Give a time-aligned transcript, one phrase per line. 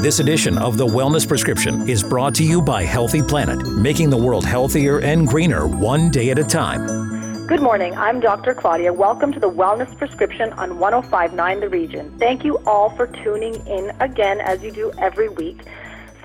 [0.00, 4.16] This edition of The Wellness Prescription is brought to you by Healthy Planet, making the
[4.16, 7.46] world healthier and greener one day at a time.
[7.46, 7.94] Good morning.
[7.96, 8.54] I'm Dr.
[8.54, 8.92] Claudia.
[8.92, 12.14] Welcome to the Wellness Prescription on 1059 The Region.
[12.18, 15.62] Thank you all for tuning in again as you do every week.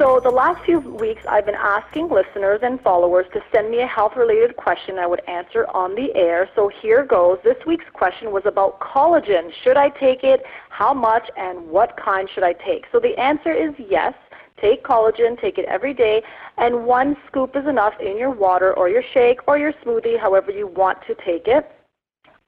[0.02, 3.86] So, the last few weeks, I've been asking listeners and followers to send me a
[3.86, 6.50] health related question I would answer on the air.
[6.56, 7.38] So, here goes.
[7.44, 9.52] This week's question was about collagen.
[9.64, 10.42] Should I take it?
[10.72, 11.30] How much?
[11.38, 12.86] And what kind should I take?
[12.92, 14.16] So, the answer is yes.
[14.59, 16.23] Take collagen, take it every day,
[16.58, 20.50] and one scoop is enough in your water or your shake or your smoothie, however
[20.50, 21.72] you want to take it.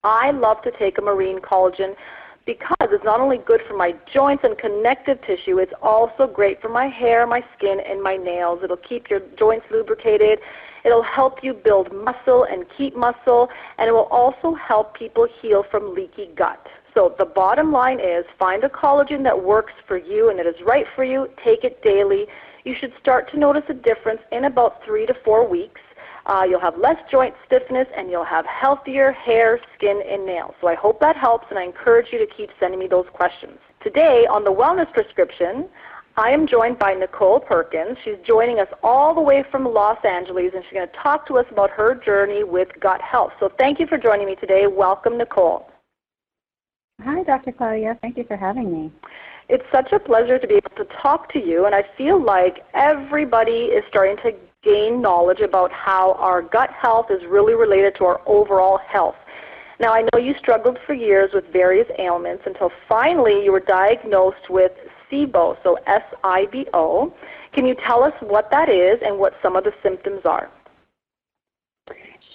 [0.04, 1.96] I love to take a marine collagen
[2.46, 6.70] because it's not only good for my joints and connective tissue, it's also great for
[6.70, 8.60] my hair, my skin, and my nails.
[8.64, 10.40] It'll keep your joints lubricated.
[10.84, 13.48] It'll help you build muscle and keep muscle,
[13.78, 16.68] and it will also help people heal from leaky gut.
[16.94, 20.56] So the bottom line is find a collagen that works for you and that is
[20.66, 21.28] right for you.
[21.44, 22.28] Take it daily.
[22.66, 25.82] You should start to notice a difference in about three to four weeks.
[26.26, 30.54] Uh, you'll have less joint stiffness and you'll have healthier hair, skin, and nails.
[30.62, 33.58] So I hope that helps, and I encourage you to keep sending me those questions.
[33.84, 35.68] Today on the Wellness Prescription,
[36.16, 37.98] I am joined by Nichole Perkins.
[38.06, 41.38] She's joining us all the way from Los Angeles, and she's going to talk to
[41.40, 43.32] us about her journey with gut health.
[43.40, 44.68] So thank you for joining me today.
[44.68, 45.66] Welcome, Nichole.
[47.04, 47.52] Hi, Dr.
[47.52, 47.98] Claudia.
[48.02, 48.92] Thank you for having me.
[49.50, 52.64] It's such a pleasure to be able to talk to you, and I feel like
[52.74, 54.34] everybody is starting to
[54.64, 59.16] gain knowledge about how our gut health is really related to our overall health.
[59.80, 64.50] Now, I know you struggled for years with various ailments until finally you were diagnosed
[64.50, 64.72] with
[65.12, 67.14] SIBO, so S-I-B-O.
[67.54, 70.50] Can you tell us what that is and what some of the symptoms are?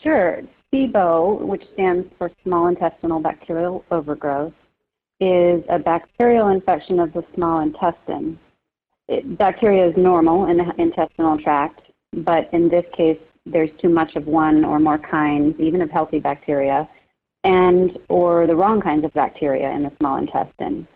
[0.02, 0.42] Sure.
[0.72, 4.52] SIBO, which stands for small intestinal bacterial overgrowth,
[5.20, 8.38] is a bacterial infection of the small intestine.
[9.08, 11.80] It, bacteria is normal in the intestinal tract,
[12.12, 16.18] but in this case, there's too much of one or more kinds, even of healthy
[16.18, 16.88] bacteria,
[17.44, 20.86] and or the wrong kinds of bacteria in the small intestine.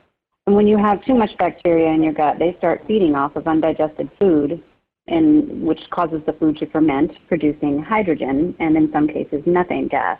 [0.46, 3.46] And when you have too much bacteria in your gut, they start feeding off of
[3.46, 4.62] undigested food,
[5.06, 10.18] and which causes the food to ferment, producing hydrogen and in some cases methane gas.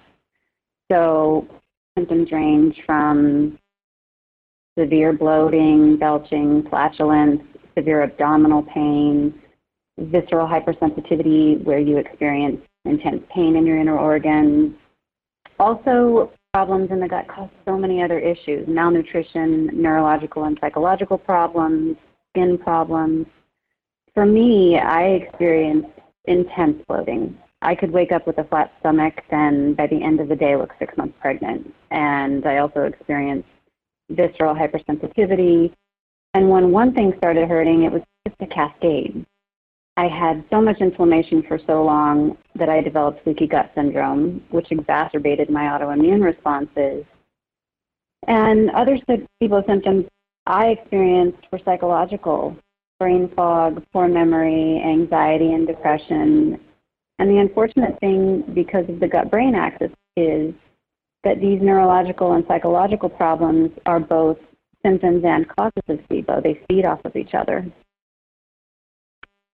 [0.91, 1.47] So
[1.97, 3.59] symptoms range from
[4.79, 7.43] severe bloating, belching, flatulence,
[7.77, 9.41] severe abdominal pain,
[9.99, 14.75] visceral hypersensitivity where you experience intense pain in your inner organs.
[15.59, 21.97] Also, problems in the gut cause so many other issues malnutrition, neurological and psychological problems,
[22.31, 23.27] skin problems.
[24.15, 25.89] For me, I experienced
[26.27, 27.39] intense bloating.
[27.63, 30.57] I could wake up with a flat stomach and by the end of the day
[30.57, 31.73] look six months pregnant.
[31.91, 33.49] And I also experienced
[34.11, 35.73] visceral hypersensitivity.
[36.35, 39.25] And when one thing started hurting, it was just a cascade.
[39.97, 44.71] I had so much inflammation for so long that I developed leaky gut syndrome, which
[44.71, 47.05] exacerbated my autoimmune responses.
[48.27, 48.99] And other
[49.43, 50.07] SIBO symptoms
[50.47, 52.57] I experienced were psychological
[52.99, 56.59] brain fog, poor memory, anxiety, and depression.
[57.19, 60.55] And the unfortunate thing, because of the gut brain axis, is
[61.25, 64.39] that these neurological and psychological problems are both
[64.85, 66.43] symptoms and causes of SIBO.
[66.43, 67.67] They feed off of each other.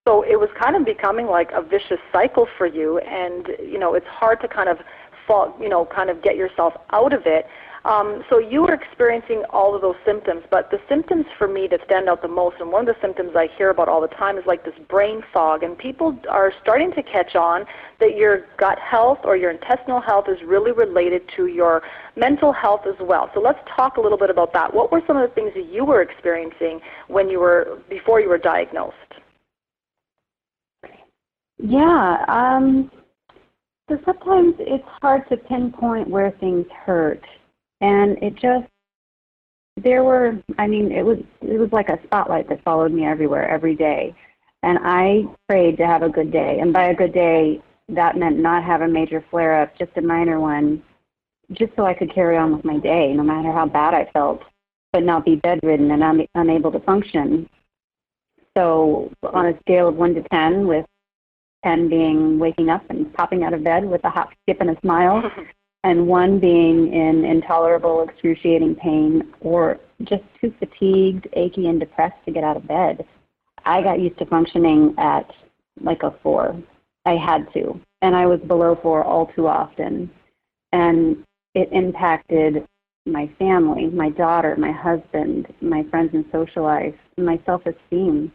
[0.09, 3.93] So it was kind of becoming like a vicious cycle for you, and you know
[3.93, 4.79] it's hard to kind of
[5.27, 7.45] fall, you know, kind of get yourself out of it.
[7.85, 11.81] Um, so you were experiencing all of those symptoms, but the symptoms for me that
[11.85, 14.39] stand out the most, and one of the symptoms I hear about all the time
[14.39, 17.67] is like this brain fog, and people are starting to catch on
[18.01, 21.83] that your gut health or your intestinal health is really related to your
[22.17, 23.31] mental health as well.
[23.35, 24.73] So let's talk a little bit about that.
[24.73, 28.31] What were some of the things that you were experiencing when you were before you
[28.31, 28.97] were diagnosed?
[31.59, 32.25] Yeah.
[32.29, 32.91] Um,
[33.89, 37.25] so sometimes it's hard to pinpoint where things hurt,
[37.81, 38.67] and it just
[39.77, 40.43] there were.
[40.59, 44.15] I mean, it was it was like a spotlight that followed me everywhere every day,
[44.63, 46.59] and I prayed to have a good day.
[46.61, 50.03] And by a good day, that meant not have a major flare up, just a
[50.03, 50.83] minor one,
[51.53, 54.43] just so I could carry on with my day, no matter how bad I felt,
[54.93, 57.49] but not be bedridden and un- unable to function.
[58.57, 60.85] So on a scale of one to ten, with
[61.65, 64.81] 10 being waking up and popping out of bed with a hop, skip, and a
[64.81, 65.23] smile,
[65.85, 72.33] and one being in intolerable, excruciating pain or just too fatigued, achy, and depressed to
[72.33, 73.07] get out of bed.
[73.65, 75.31] I got used to functioning at
[75.81, 76.61] like a four.
[77.05, 77.81] I had to.
[78.03, 80.11] And I was below four all too often.
[80.73, 82.67] And it impacted
[83.07, 88.33] my family, my daughter, my husband, my friends and social life, my self esteem,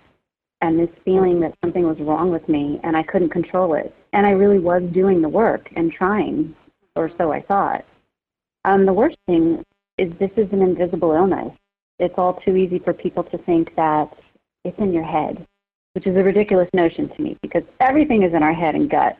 [0.63, 3.93] and this feeling that something was wrong with me and I couldn't control it.
[4.13, 6.55] And I really was doing the work and trying,
[6.95, 7.83] or so I thought.
[8.63, 9.61] Um, the worst thing
[9.97, 11.51] is this is an invisible illness.
[11.99, 14.09] It's all too easy for people to think that
[14.63, 15.45] it's in your head,
[15.95, 19.17] which is a ridiculous notion to me because everything is in our head and gut.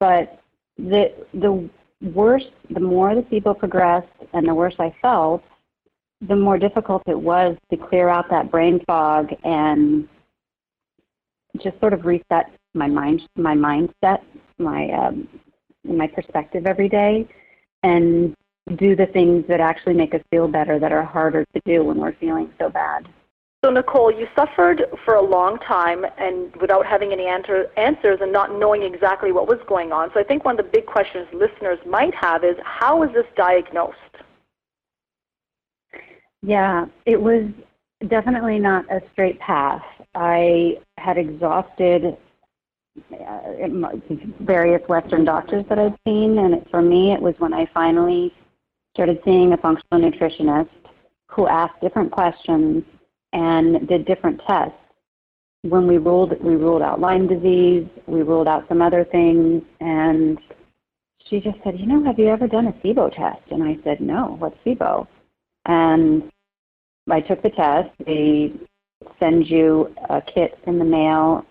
[0.00, 0.40] But
[0.78, 1.68] the the
[2.14, 5.44] worse, the more the SIBO progressed and the worse I felt,
[6.26, 10.08] the more difficult it was to clear out that brain fog and
[11.62, 14.20] just sort of reset my mind, my mindset,
[14.58, 15.28] my um,
[15.84, 17.28] my perspective every day,
[17.82, 18.34] and
[18.76, 21.98] do the things that actually make us feel better that are harder to do when
[21.98, 23.06] we're feeling so bad.
[23.64, 28.30] So, Nichole, you suffered for a long time and without having any answer, answers and
[28.30, 30.10] not knowing exactly what was going on.
[30.12, 33.24] So, I think one of the big questions listeners might have is how was this
[33.36, 33.96] diagnosed?
[36.42, 37.44] Yeah, it was
[38.08, 39.82] definitely not a straight path.
[40.14, 42.16] I had exhausted
[43.12, 43.40] uh,
[44.40, 48.32] various Western doctors that I'd seen, and it, for me, it was when I finally
[48.94, 50.68] started seeing a functional nutritionist
[51.28, 52.84] who asked different questions
[53.32, 54.78] and did different tests.
[55.62, 60.38] When we ruled, we ruled out Lyme disease, we ruled out some other things, and
[61.26, 64.00] she just said, "You know, have you ever done a SIBO test?" And I said,
[64.00, 65.08] "No, what's SIBO?"
[65.66, 66.30] And
[67.10, 67.90] I took the test.
[68.04, 68.52] They
[69.18, 71.44] send you a kit in the mail.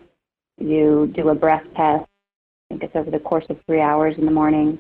[0.57, 2.05] You do a breath test.
[2.05, 4.79] I think it's over the course of three hours in the morning,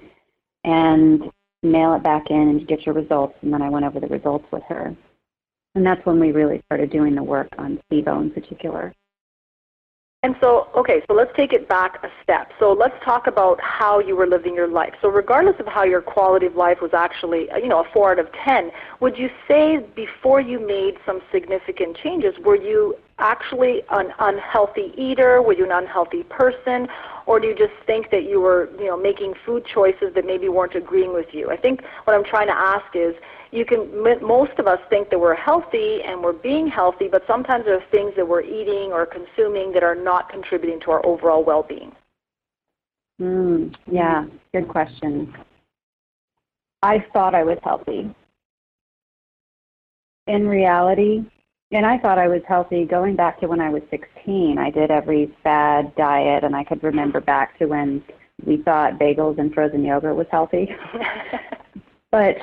[0.63, 1.31] and
[1.63, 3.35] mail it back in and you get your results.
[3.41, 4.95] And then I went over the results with her.
[5.75, 8.93] And that's when we really started doing the work on SIBO in particular.
[10.23, 12.53] And so, okay, so let's take it back a step.
[12.57, 14.93] So let's talk about how you were living your life.
[15.01, 18.19] So regardless of how your quality of life was actually, you know, a 4 out
[18.19, 18.71] of 10,
[19.01, 25.41] would you say before you made some significant changes, were you actually an unhealthy eater?
[25.41, 26.87] Were you an unhealthy person?
[27.25, 30.49] Or do you just think that you were, you know, making food choices that maybe
[30.49, 31.49] weren't agreeing with you?
[31.49, 33.15] I think what I'm trying to ask is,
[33.51, 37.65] you can most of us think that we're healthy and we're being healthy, but sometimes
[37.65, 41.43] there are things that we're eating or consuming that are not contributing to our overall
[41.43, 41.91] well-being.
[43.21, 45.33] Mm, yeah, good question.
[46.81, 48.13] I thought I was healthy.
[50.25, 51.23] In reality,
[51.73, 54.57] and I thought I was healthy going back to when I was 16.
[54.57, 58.03] I did every fad diet, and I could remember back to when
[58.45, 60.69] we thought bagels and frozen yogurt was healthy.
[62.11, 62.37] but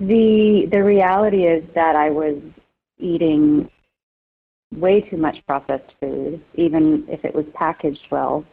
[0.00, 2.36] the the reality is that I was
[2.98, 3.70] eating
[4.74, 8.44] way too much processed food, even if it was packaged well.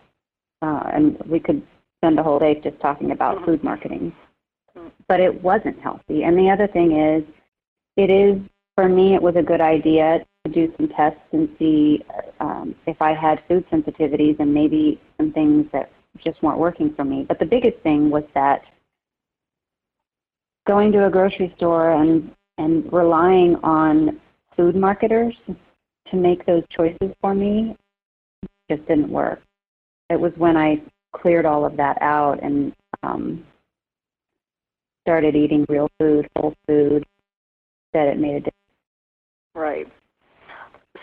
[0.61, 1.61] Uh, and we could
[1.99, 3.45] spend a whole day just talking about mm-hmm.
[3.45, 4.15] food marketing.
[4.77, 4.89] Mm-hmm.
[5.07, 6.23] But it wasn't healthy.
[6.23, 7.23] And the other thing is,
[7.97, 8.41] it is,
[8.75, 12.03] for me, it was a good idea to do some tests and see
[12.39, 15.91] um, if I had food sensitivities and maybe some things that
[16.23, 17.25] just weren't working for me.
[17.27, 18.63] But the biggest thing was that
[20.67, 24.19] going to a grocery store and and relying on
[24.55, 27.75] food marketers to make those choices for me
[28.69, 29.41] just didn't work.
[30.09, 30.81] It was when I
[31.15, 33.43] cleared all of that out and um,
[35.03, 37.05] started eating real food, whole food,
[37.93, 38.62] that it made a difference.
[39.55, 39.87] Right.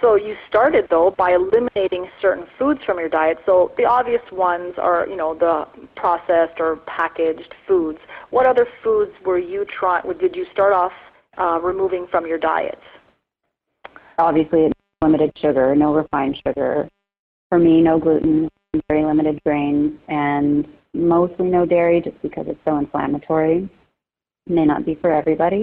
[0.00, 3.38] So you started though by eliminating certain foods from your diet.
[3.44, 5.66] So the obvious ones are, you know, the
[5.96, 7.98] processed or packaged foods.
[8.30, 10.04] What other foods were you trying?
[10.18, 10.92] Did you start off
[11.38, 12.78] uh, removing from your diet?
[14.18, 14.70] Obviously,
[15.02, 16.88] limited sugar, no refined sugar.
[17.48, 18.48] For me, no gluten,
[18.88, 23.68] very limited grains, and mostly no dairy, just because it's so inflammatory.
[24.46, 25.62] May not be for everybody.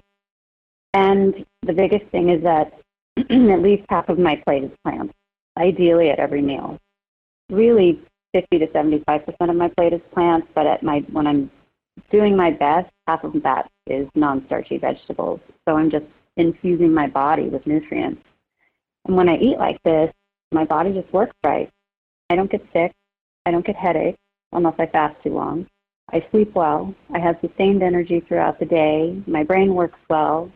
[0.98, 2.74] And the biggest thing is that
[3.18, 5.13] at least half of my plate is plants,
[5.56, 6.80] ideally at every meal.
[7.51, 8.01] Really,
[8.34, 11.51] 50 to 75 percent of my plate is plants, but at my when I'm
[12.10, 15.39] doing my best, half of that is non-starchy vegetables.
[15.68, 18.24] So I'm just infusing my body with nutrients.
[19.06, 20.12] And when I eat like this,
[20.51, 21.70] my body just works right.
[22.32, 22.92] I don't get sick.
[23.46, 24.18] I don't get headaches
[24.51, 25.68] unless I fast too long.
[26.12, 26.96] I sleep well.
[27.13, 29.22] I have sustained energy throughout the day.
[29.27, 30.51] My brain works well.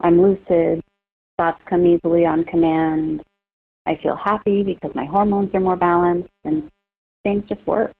[0.00, 0.82] I'm lucid.
[1.36, 3.22] Thoughts come easily on command.
[3.86, 6.70] I feel happy because my hormones are more balanced and
[7.22, 7.92] things just work.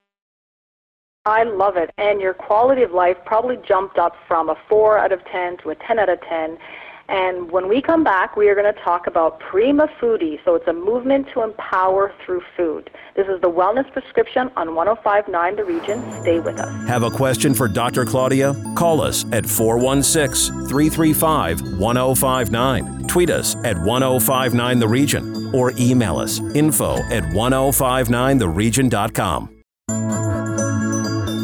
[1.24, 1.90] I love it.
[1.98, 5.70] And your quality of life probably jumped up from a 4 out of 10 to
[5.70, 6.58] a 10 out of 10.
[7.08, 10.38] And when we come back, we are going to talk about Prima Foodie.
[10.44, 12.90] So it's a movement to empower through food.
[13.16, 16.02] This is the Wellness Prescription on 1059 The Region.
[16.22, 16.88] Stay with us.
[16.88, 18.04] Have a question for Dr.
[18.04, 18.54] Claudia?
[18.76, 23.06] Call us at 416 335 1059.
[23.06, 29.54] Tweet us at 1059 The Region or email us info at 1059theregion.com.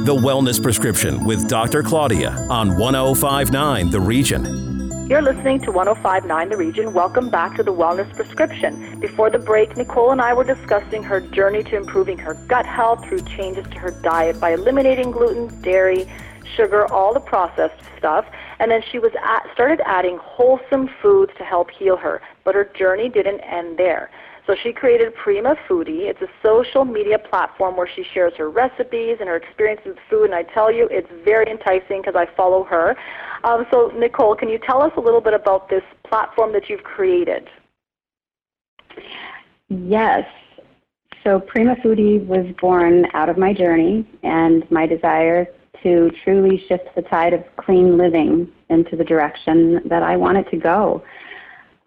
[0.04, 1.83] The Wellness Prescription with Dr.
[1.83, 4.84] Claudia on 1059 The Region.
[5.07, 6.95] You're listening to 1059 The Region.
[6.95, 8.99] Welcome back to the Wellness Prescription.
[9.01, 13.05] Before the break, Nichole and I were discussing her journey to improving her gut health
[13.05, 16.11] through changes to her diet by eliminating gluten, dairy,
[16.57, 18.25] sugar, all the processed stuff.
[18.59, 22.23] And then she was at, started adding wholesome foods to help heal her.
[22.43, 24.11] But her journey didn't end there.
[24.47, 26.03] So she created Prima Foodie.
[26.03, 30.25] It's a social media platform where she shares her recipes and her experiences with food.
[30.25, 32.95] And I tell you, it's very enticing because I follow her.
[33.45, 36.83] Um, so Nichole, can you tell us a little bit about this platform that you've
[36.83, 37.49] created?
[39.69, 40.25] Yes.
[41.25, 45.47] So Prima Foodie was born out of my journey and my desire
[45.83, 50.51] to truly shift the tide of clean living into the direction that I want it
[50.51, 51.03] to go.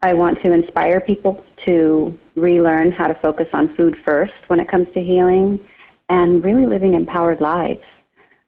[0.02, 4.70] I want to inspire people to relearn how to focus on food first when it
[4.70, 5.60] comes to healing
[6.10, 7.84] and really living empowered lives.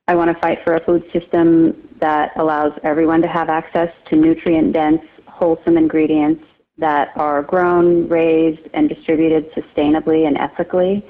[0.07, 4.15] I want to fight for a food system that allows everyone to have access to
[4.15, 6.43] nutrient dense, wholesome ingredients
[6.77, 11.05] that are grown, raised, and distributed sustainably and ethically.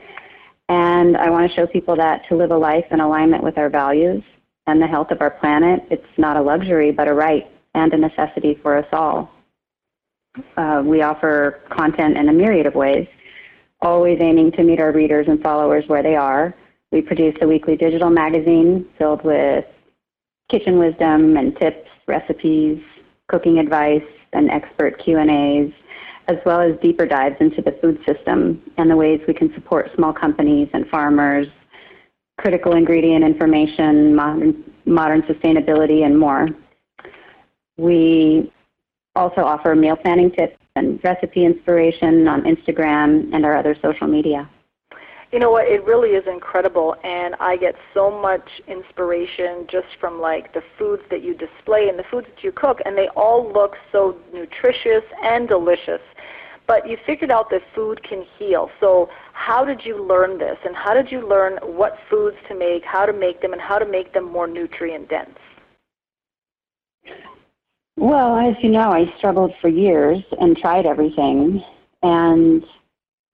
[0.69, 3.69] And I want to show people that to live a life in alignment with our
[3.69, 4.23] values
[4.67, 7.97] and the health of our planet, it's not a luxury, but a right and a
[7.97, 9.31] necessity for us all.
[10.57, 13.07] Uh, we offer content in a myriad of ways,
[13.81, 16.53] always aiming to meet our readers and followers where they are.
[16.91, 19.65] We produce a weekly digital magazine filled with
[20.49, 22.81] kitchen wisdom and tips, recipes,
[23.27, 24.03] cooking advice,
[24.33, 25.71] and expert Q&As,
[26.27, 29.89] as well as deeper dives into the food system and the ways we can support
[29.95, 31.47] small companies and farmers,
[32.39, 36.47] critical ingredient information, modern, modern sustainability, and more.
[37.77, 38.51] We
[39.19, 44.49] also offer meal planning tips and recipe inspiration on Instagram and our other social media.
[45.31, 45.67] You know what?
[45.67, 51.03] It really is incredible, and I get so much inspiration just from like the foods
[51.11, 55.03] that you display and the foods that you cook, and they all look so nutritious
[55.21, 56.01] and delicious.
[56.65, 58.71] But you figured out that food can heal.
[58.79, 62.83] So, how did you learn this, and how did you learn what foods to make,
[62.83, 65.37] how to make them, and how to make them more nutrient dense?
[67.99, 71.61] Well, as you know, I struggled for years and tried everything.
[72.01, 72.63] And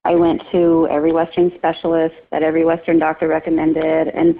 [0.05, 4.07] I went to every Western specialist that every Western doctor recommended.
[4.07, 4.39] And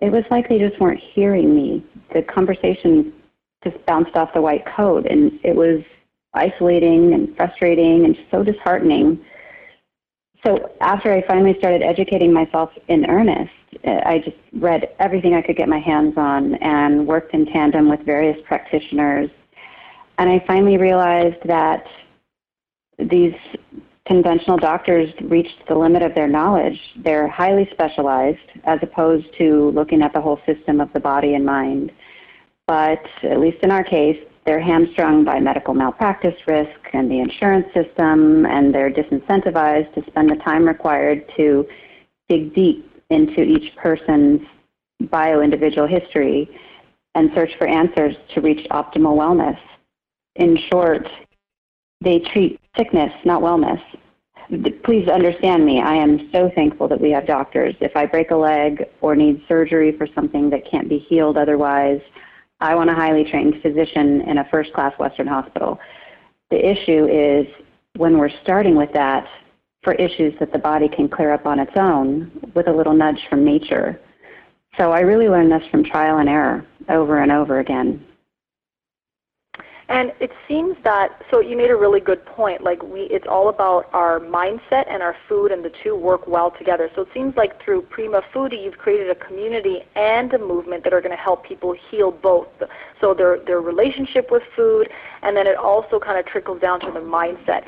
[0.00, 1.82] it was like they just weren't hearing me.
[2.12, 3.14] The conversation
[3.64, 5.06] just bounced off the white coat.
[5.08, 5.82] And it was
[6.34, 9.24] isolating and frustrating and so disheartening.
[10.44, 13.52] So after I finally started educating myself in earnest,
[13.84, 18.00] I just read everything I could get my hands on and worked in tandem with
[18.00, 19.30] various practitioners
[20.22, 21.84] and I finally realized that
[22.96, 23.34] these
[24.06, 26.78] conventional doctors reached the limit of their knowledge.
[27.04, 31.44] They're highly specialized as opposed to looking at the whole system of the body and
[31.44, 31.90] mind.
[32.68, 37.66] But at least in our case, they're hamstrung by medical malpractice risk and the insurance
[37.74, 41.66] system, and they're disincentivized to spend the time required to
[42.28, 44.40] dig deep into each person's
[45.10, 46.48] bio individual history
[47.16, 49.58] and search for answers to reach optimal wellness
[50.36, 51.08] in short,
[52.00, 53.80] they treat sickness, not wellness.
[54.84, 55.80] Please understand me.
[55.80, 57.74] I am so thankful that we have doctors.
[57.80, 62.00] If I break a leg or need surgery for something that can't be healed otherwise,
[62.60, 65.78] I want a highly trained physician in a first class Western hospital.
[66.50, 67.46] The issue is
[67.96, 69.26] when we're starting with that
[69.82, 73.20] for issues that the body can clear up on its own with a little nudge
[73.28, 74.00] from nature.
[74.76, 78.04] So I really learned this from trial and error over and over again.
[79.92, 82.62] And it seems that so you made a really good point.
[82.62, 86.50] Like we, it's all about our mindset and our food, and the two work well
[86.50, 86.90] together.
[86.96, 90.94] So it seems like through Prima Foodie, you've created a community and a movement that
[90.94, 92.48] are going to help people heal both.
[93.02, 94.88] So their their relationship with food,
[95.20, 97.64] and then it also kind of trickles down to the mindset.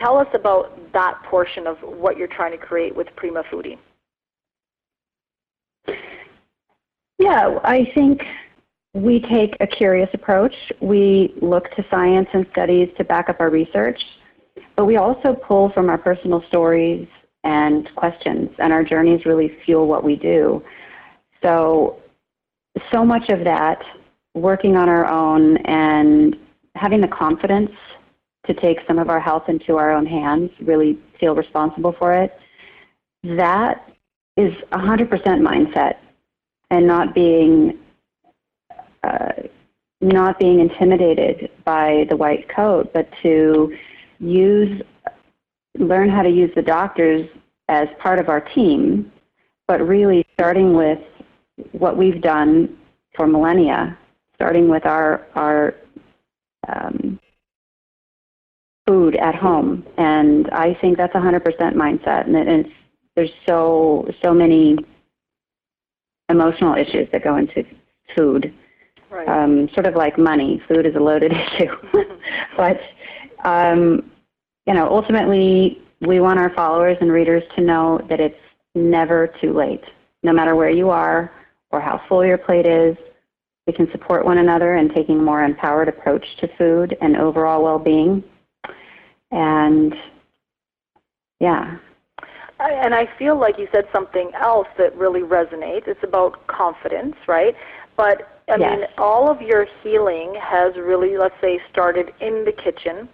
[0.00, 3.78] Tell us about that portion of what you're trying to create with Prima Foodie.
[7.18, 8.22] Yeah, I think
[8.94, 10.54] we take a curious approach.
[10.80, 14.00] We look to science and studies to back up our research,
[14.76, 17.06] but we also pull from our personal stories
[17.42, 20.62] and questions, and our journeys really fuel what we do.
[21.42, 22.00] So,
[22.92, 23.82] so much of that,
[24.32, 26.36] working on our own and
[26.74, 27.70] having the confidence
[28.46, 32.38] to take some of our health into our own hands, really feel responsible for it,
[33.24, 33.88] that
[34.36, 35.94] is 100% mindset
[36.70, 37.78] and not being
[39.04, 39.42] uh,
[40.00, 43.74] not being intimidated by the white coat, but to
[44.20, 44.82] use
[45.78, 47.28] learn how to use the doctors
[47.68, 49.10] as part of our team,
[49.66, 51.00] but really starting with
[51.72, 52.76] what we've done
[53.14, 53.98] for millennia,
[54.34, 55.74] starting with our our
[56.68, 57.18] um,
[58.86, 62.70] food at home, and I think that's a hundred percent mindset, and it's
[63.16, 64.76] there's so so many
[66.28, 67.64] emotional issues that go into
[68.16, 68.52] food.
[69.14, 69.28] Right.
[69.28, 71.76] Um, sort of like money, food is a loaded issue,
[72.56, 72.80] but
[73.44, 74.10] um,
[74.66, 78.34] you know, ultimately, we want our followers and readers to know that it's
[78.74, 79.84] never too late.
[80.24, 81.30] No matter where you are
[81.70, 82.96] or how full your plate is,
[83.68, 87.62] we can support one another in taking a more empowered approach to food and overall
[87.62, 88.24] well-being.
[89.30, 89.94] And
[91.38, 91.78] yeah.
[92.58, 95.86] And I feel like you said something else that really resonates.
[95.86, 97.54] It's about confidence, right?
[97.96, 98.78] But I yes.
[98.78, 103.08] mean, all of your healing has really, let's say, started in the kitchen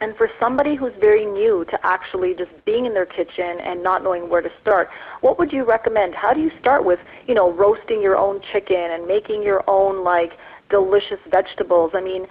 [0.00, 4.04] and for somebody who's very new to actually just being in their kitchen and not
[4.04, 4.88] knowing where to start,
[5.22, 6.14] what would you recommend?
[6.14, 10.04] How do you start with, you know, roasting your own chicken and making your own
[10.04, 10.32] like
[10.70, 11.92] delicious vegetables?
[11.94, 12.24] I mean,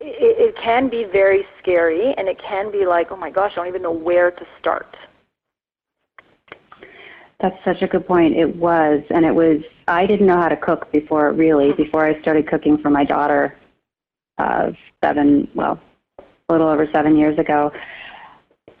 [0.00, 3.56] it, it can be very scary and it can be like, oh my gosh, I
[3.56, 4.96] don't even know where to start.
[7.40, 8.36] That's such a good point.
[8.36, 9.62] It was, and it was.
[9.88, 13.56] I didn't know how to cook before, really, before I started cooking for my daughter.
[14.38, 15.80] Uh, seven, well,
[16.18, 17.72] a little over seven years ago,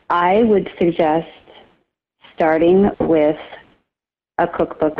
[0.08, 1.28] I would suggest
[2.34, 3.36] starting with
[4.38, 4.98] a cookbook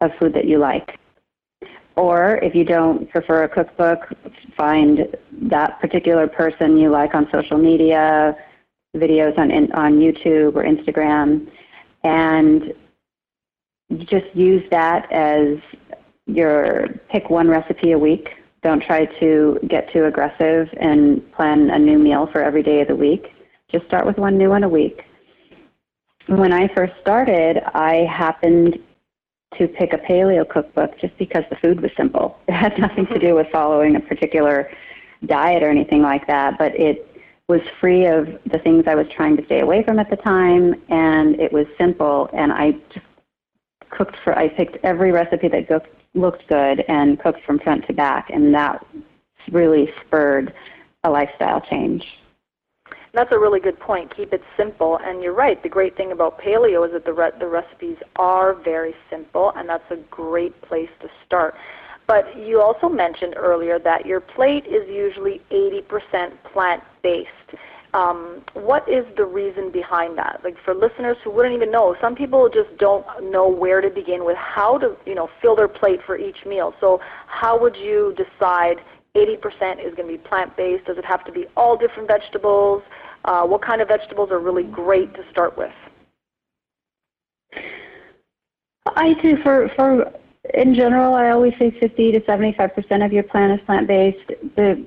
[0.00, 0.98] of food that you like.
[1.96, 4.00] Or if you don't prefer a cookbook,
[4.56, 8.36] find that particular person you like on social media,
[8.96, 11.48] videos on, on YouTube or Instagram,
[12.02, 12.72] and
[13.98, 15.58] just use that as
[16.26, 18.28] your pick one recipe a week
[18.62, 22.88] don't try to get too aggressive and plan a new meal for every day of
[22.88, 23.26] the week.
[23.70, 25.02] Just start with one new one a week.
[26.28, 28.78] When I first started, I happened
[29.58, 32.38] to pick a paleo cookbook just because the food was simple.
[32.48, 34.70] It had nothing to do with following a particular
[35.26, 37.08] diet or anything like that, but it
[37.48, 40.80] was free of the things I was trying to stay away from at the time,
[40.88, 42.30] and it was simple.
[42.32, 43.06] And I just
[43.96, 44.36] cooked for.
[44.36, 48.84] I picked every recipe that looked good and cooked from front to back, and that
[49.50, 50.52] really spurred
[51.04, 52.04] a lifestyle change.
[53.14, 54.14] That's a really good point.
[54.16, 55.62] Keep it simple, and you're right.
[55.62, 59.68] The great thing about paleo is that the re- the recipes are very simple, and
[59.68, 61.54] that's a great place to start.
[62.06, 67.28] But you also mentioned earlier that your plate is usually 80% plant-based.
[67.94, 70.40] Um, what is the reason behind that?
[70.42, 74.24] Like for listeners who wouldn't even know, some people just don't know where to begin
[74.24, 76.74] with how to, you know, fill their plate for each meal.
[76.80, 78.76] So how would you decide
[79.14, 80.86] 80% is going to be plant-based?
[80.86, 82.82] Does it have to be all different vegetables?
[83.26, 85.72] Uh, what kind of vegetables are really great to start with?
[88.96, 90.12] I do for for
[90.54, 91.14] in general.
[91.14, 94.28] I always say 50 to 75 percent of your plan is plant-based.
[94.56, 94.84] The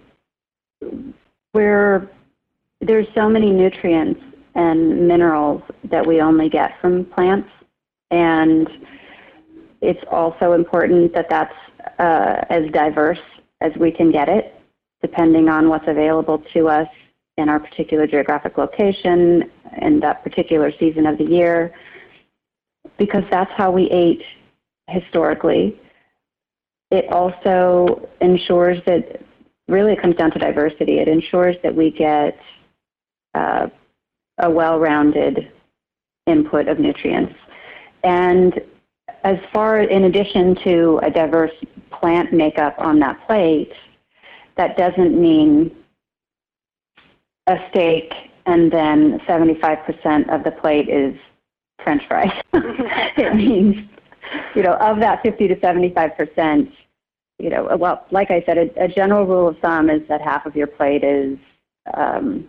[1.54, 2.10] we're
[2.86, 4.22] there's so many nutrients
[4.56, 7.50] and minerals that we only get from plants,
[8.12, 8.70] and
[9.82, 11.54] it's also important that that's
[12.00, 13.20] uh, as diverse
[13.62, 14.60] as we can get it,
[15.02, 16.88] depending on what's available to us
[17.38, 19.50] in our particular geographic location
[19.82, 21.74] and that particular season of the year,
[22.98, 24.24] because that's how we ate
[24.90, 25.80] historically.
[26.92, 29.22] It also ensures that
[29.68, 31.00] really it comes down to diversity.
[31.00, 32.40] It ensures that we get
[33.36, 33.68] uh,
[34.40, 35.52] a well-rounded
[36.26, 37.36] input of nutrients.
[38.04, 38.60] And
[39.24, 41.54] as far, in addition to a diverse
[41.92, 43.74] plant makeup on that plate,
[44.58, 45.76] that doesn't mean
[47.48, 48.12] a steak
[48.46, 51.16] and then 75% of the plate is
[51.84, 52.32] french fries.
[52.54, 53.76] it means,
[54.56, 56.72] you know, of that 50 to 75%,
[57.40, 60.46] you know, well, like I said, a, a general rule of thumb is that half
[60.46, 61.38] of your plate is
[61.94, 62.48] um,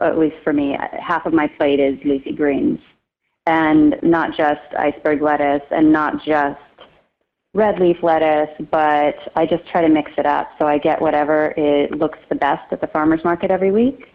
[0.00, 2.80] at least for me, half of my plate is leafy greens.
[3.46, 6.60] And not just iceberg lettuce and not just
[7.54, 10.50] red leaf lettuce, but I just try to mix it up.
[10.58, 14.06] So I get whatever it looks the best at the farmer's market every week.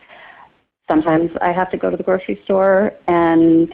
[0.89, 3.73] Sometimes I have to go to the grocery store and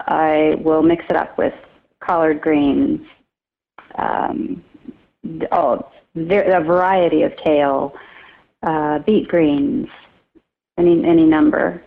[0.00, 1.54] I will mix it up with
[2.00, 3.00] collard greens,
[3.96, 4.62] um,
[5.52, 7.94] oh, a variety of kale,
[8.62, 9.88] uh, beet greens,
[10.78, 11.82] any any number.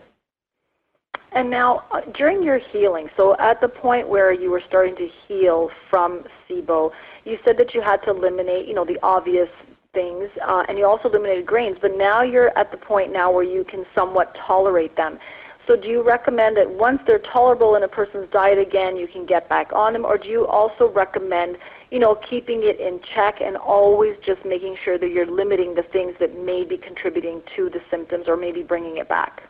[1.32, 5.08] And now, uh, during your healing, so at the point where you were starting to
[5.28, 6.90] heal from SIBO,
[7.24, 9.48] you said that you had to eliminate, you know, the obvious
[9.94, 11.76] things, uh, and you also eliminated grains.
[11.80, 15.20] But now you're at the point now where you can somewhat tolerate them.
[15.68, 19.24] So do you recommend that once they're tolerable in a person's diet again, you can
[19.24, 21.58] get back on them, or do you also recommend,
[21.90, 25.82] you know, keeping it in check and always just making sure that you're limiting the
[25.92, 29.42] things that may be contributing to the symptoms or maybe bringing it back?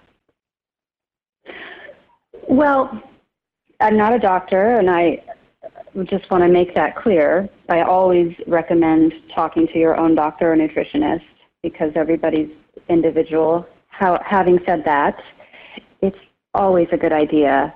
[2.49, 3.03] Well,
[3.81, 5.23] I'm not a doctor, and I
[6.05, 7.49] just want to make that clear.
[7.69, 11.25] I always recommend talking to your own doctor or nutritionist
[11.63, 12.51] because everybody's
[12.89, 13.67] individual.
[13.89, 15.21] How, having said that,
[16.01, 16.19] it's
[16.55, 17.75] always a good idea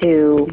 [0.00, 0.48] to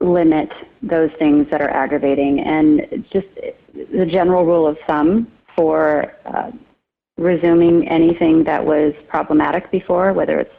[0.00, 0.50] limit
[0.82, 2.40] those things that are aggravating.
[2.40, 3.28] And just
[3.74, 6.50] the general rule of thumb for uh,
[7.16, 10.54] resuming anything that was problematic before, whether it's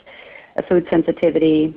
[0.55, 1.75] a food sensitivity,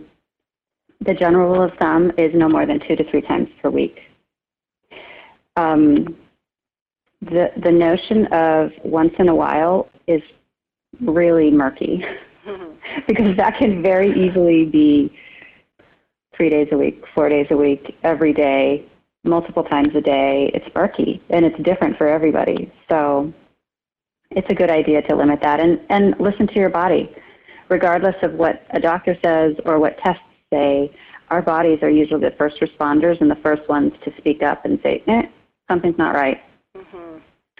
[1.00, 3.98] the general rule of thumb is no more than two to three times per week.
[5.56, 6.16] Um,
[7.20, 10.22] the the notion of once in a while is
[11.00, 12.04] really murky
[13.08, 15.12] because that can very easily be
[16.38, 18.86] three days a week, four days a week, every day,
[19.24, 20.50] multiple times a day.
[20.54, 22.72] It's murky and it's different for everybody.
[22.88, 23.32] So
[24.30, 27.14] it's a good idea to limit that and, and listen to your body.
[27.68, 30.90] Regardless of what a doctor says or what tests say,
[31.28, 34.78] our bodies are usually the first responders and the first ones to speak up and
[34.82, 35.22] say, eh,
[35.68, 36.40] something's not right.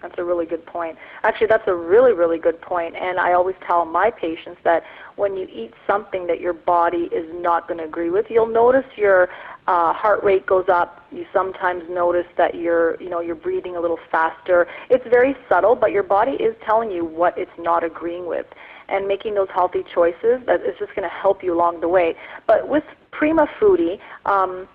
[0.03, 0.97] That's a really good point.
[1.23, 2.95] Actually, that's a really, really good point.
[2.97, 4.85] And I always tell my patients that
[5.17, 8.85] when you eat something that your body is not going to agree with, you'll notice
[8.97, 9.29] your
[9.67, 11.05] uh, heart rate goes up.
[11.11, 14.67] You sometimes notice that you're, you know, you're breathing a little faster.
[14.89, 18.47] It's very subtle, but your body is telling you what it's not agreeing with.
[18.91, 22.15] And making those healthy choices that is just going to help you along the way.
[22.47, 24.67] But with Prima Foodie, um,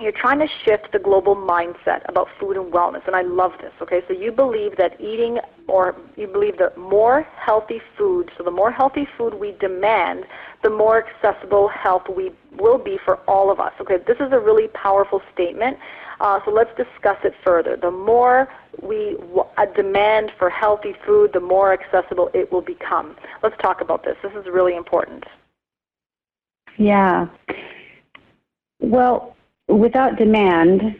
[0.00, 3.72] you're trying to shift the global mindset about food and wellness and i love this
[3.82, 4.00] okay?
[4.08, 8.70] So you believe that eating or you believe that more healthy food so the more
[8.70, 10.24] healthy food we demand
[10.62, 13.98] the more accessible health we will be for all of us okay?
[14.06, 15.76] This is a really powerful statement
[16.20, 17.78] uh, so let's discuss it further.
[17.80, 18.46] The more
[18.82, 19.16] we
[19.56, 23.16] a demand for healthy food the more accessible it will become.
[23.42, 24.16] Let's talk about this.
[24.22, 25.24] This is really important.
[26.76, 27.26] Yeah.
[28.80, 29.36] Well
[29.78, 30.96] without demand,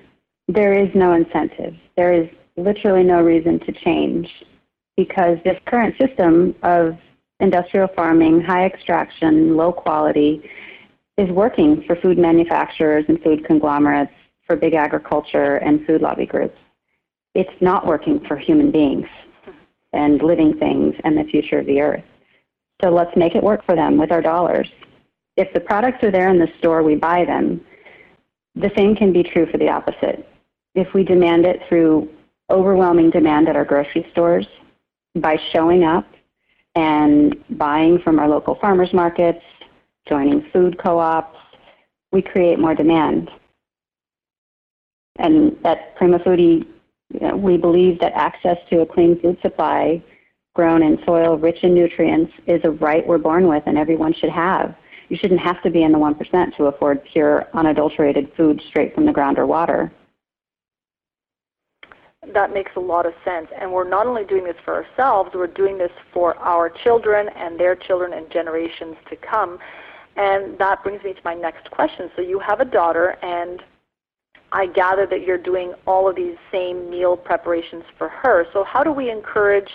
[0.49, 1.75] there is no incentive.
[1.97, 4.29] There is literally no reason to change
[4.97, 6.97] because this current system of
[7.41, 10.43] industrial farming, high extraction, low quality,
[11.17, 14.13] is working for food manufacturers and food conglomerates,
[14.51, 16.59] for big agriculture and food lobby groups.
[17.37, 19.07] It's not working for human beings
[19.93, 22.03] and living things and the future of the earth.
[22.83, 24.69] So let's make it work for them with our dollars.
[25.37, 27.65] If the products are there in the store, we buy them.
[28.61, 30.29] The same can be true for the opposite.
[30.75, 32.11] If we demand it through
[32.51, 34.47] overwhelming demand at our grocery stores,
[35.17, 36.07] by showing up
[36.75, 39.43] and buying from our local farmers markets,
[40.07, 41.39] joining food co-ops,
[42.13, 43.31] we create more demand.
[45.17, 46.67] And at Prima Foodie,
[47.35, 50.03] we believe that access to a clean food supply
[50.55, 54.31] grown in soil rich in nutrients is a right we're born with and everyone should
[54.31, 54.75] have
[55.11, 59.05] you shouldn't have to be in the 1% to afford pure, unadulterated food straight from
[59.05, 59.93] the ground or water.
[62.33, 63.49] That makes a lot of sense.
[63.61, 67.59] And we're not only doing this for ourselves, we're doing this for our children and
[67.59, 69.59] their children and generations to come.
[70.17, 72.09] And that brings me to my next question.
[72.15, 73.63] So you have a daughter, and
[74.53, 78.47] I gather that you're doing all of these same meal preparations for her.
[78.53, 79.71] So how do we encourage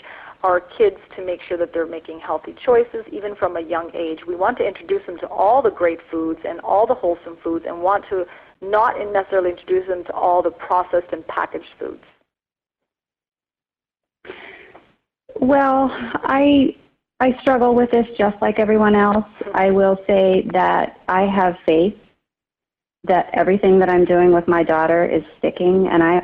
[0.46, 4.20] our kids to make sure that they're making healthy choices even from a young age.
[4.28, 7.66] We want to introduce them to all the great foods and all the wholesome foods
[7.68, 8.26] and want to
[8.62, 12.04] not necessarily introduce them to all the processed and packaged foods.
[15.42, 16.76] Well, I
[17.20, 19.26] I struggle with this just like everyone else.
[19.40, 19.58] Mm-hmm.
[19.58, 21.96] I will say that I have faith
[23.06, 26.22] that everything that I'm doing with my daughter is sticking and I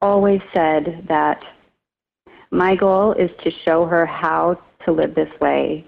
[0.00, 1.40] always said that
[2.54, 5.86] my goal is to show her how to live this way.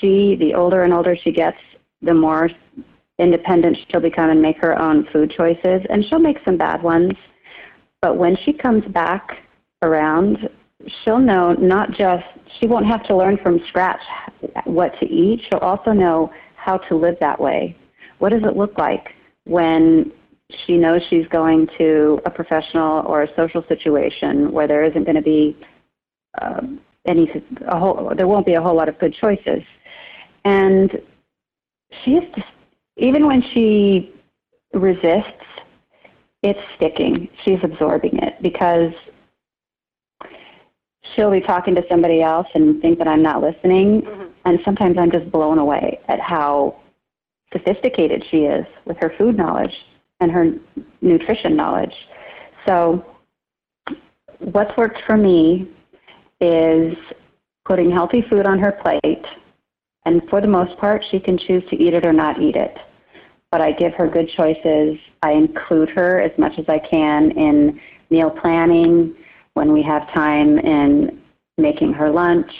[0.00, 1.58] She, the older and older she gets,
[2.02, 2.50] the more
[3.18, 5.82] independent she'll become and make her own food choices.
[5.88, 7.12] And she'll make some bad ones.
[8.00, 9.44] But when she comes back
[9.82, 10.48] around,
[11.04, 12.24] she'll know not just,
[12.58, 14.00] she won't have to learn from scratch
[14.64, 15.42] what to eat.
[15.48, 17.76] She'll also know how to live that way.
[18.18, 19.10] What does it look like
[19.44, 20.12] when
[20.66, 25.16] she knows she's going to a professional or a social situation where there isn't going
[25.16, 25.56] to be
[26.40, 27.30] um, any
[27.66, 29.62] a whole there won't be a whole lot of good choices.
[30.44, 31.00] And
[32.04, 32.48] she is just
[32.96, 34.14] even when she
[34.74, 35.44] resists
[36.42, 37.28] it's sticking.
[37.44, 38.92] She's absorbing it because
[41.14, 44.02] she'll be talking to somebody else and think that i'm not listening.
[44.02, 44.30] Mm-hmm.
[44.44, 46.76] and sometimes i'm just blown away at how
[47.52, 49.74] sophisticated she is with her food knowledge
[50.20, 50.52] and her
[51.00, 51.94] nutrition knowledge.
[52.66, 53.04] So
[54.38, 55.68] what's worked for me
[56.40, 56.96] is
[57.64, 59.24] putting healthy food on her plate,
[60.06, 62.76] and for the most part, she can choose to eat it or not eat it.
[63.50, 64.98] But I give her good choices.
[65.22, 69.14] I include her as much as I can in meal planning,
[69.54, 71.20] when we have time in
[71.58, 72.50] making her lunch,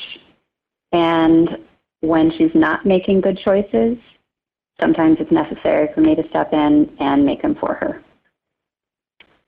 [0.93, 1.49] and
[2.01, 3.97] when she's not making good choices,
[4.81, 8.03] sometimes it's necessary for me to step in and make them for her.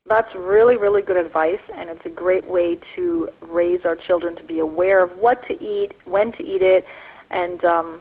[0.06, 4.42] That's really, really good advice, and it's a great way to raise our children to
[4.42, 6.84] be aware of what to eat, when to eat it,
[7.30, 8.00] and um,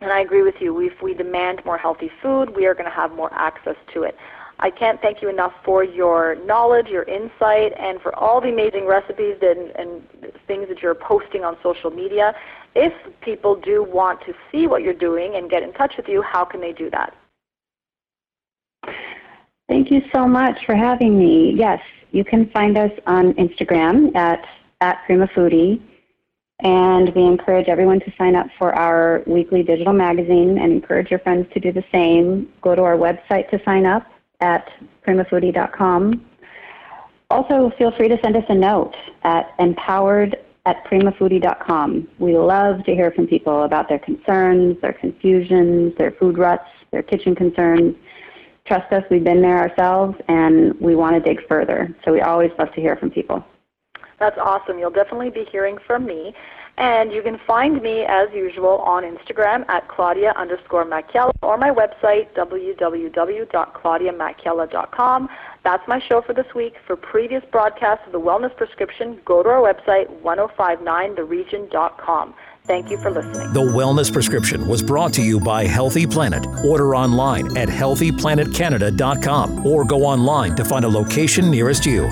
[0.00, 0.80] and I agree with you.
[0.80, 4.16] If we demand more healthy food, we are going to have more access to it.
[4.58, 8.86] I can't thank you enough for your knowledge, your insight, and for all the amazing
[8.86, 10.02] recipes and, and
[10.46, 12.34] things that you're posting on social media.
[12.74, 16.22] If people do want to see what you're doing and get in touch with you,
[16.22, 17.14] how can they do that?
[19.70, 21.54] Thank you so much for having me.
[21.56, 21.78] Yes,
[22.10, 24.44] you can find us on Instagram at,
[24.80, 24.98] at.
[26.62, 31.20] And we encourage everyone to sign up for our weekly digital magazine and encourage your
[31.20, 32.52] friends to do the same.
[32.62, 34.04] Go to our website to sign up
[34.40, 34.68] at
[35.06, 36.26] primafoodie.com.
[37.30, 42.08] Also, feel free to send us a note at empowered at primafoodie.com.
[42.18, 47.04] We love to hear from people about their concerns, their confusions, their food ruts, their
[47.04, 47.94] kitchen concerns
[48.70, 51.92] trust us, we've been there ourselves, and we want to dig further.
[52.04, 53.44] So we always love to hear from people.
[54.20, 54.78] That's awesome.
[54.78, 56.32] You'll definitely be hearing from me.
[56.78, 61.70] And you can find me, as usual, on Instagram at Claudia underscore Macchiella or my
[61.70, 65.28] website, www.claudiamacchiella.com.
[65.64, 66.76] That's my show for this week.
[66.86, 72.34] For previous broadcasts of the Wellness Prescription, go to our website, 1059theregion.com.
[72.70, 73.52] Thank you for listening.
[73.52, 76.46] The Wellness Prescription was brought to you by Healthy Planet.
[76.64, 82.04] Order online at healthyplanetcanada.com or go online to find a location nearest you.